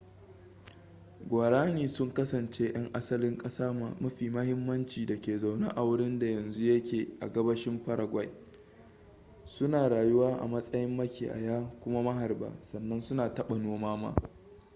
[1.29, 7.07] guaraní sun kasance yan asalin kasa mafi mahimmanci da ke zaune a wurinda yanzu yake
[7.19, 8.29] a gabashin paraguay
[9.45, 14.15] su na rayuwa a matsayin makiyaya kuma maharba sannan su na taba noma